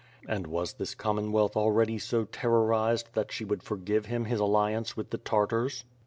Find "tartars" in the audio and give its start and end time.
5.19-5.85